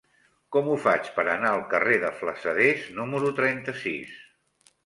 [0.55, 4.21] Com ho faig per anar al carrer de Flassaders número trenta-sis?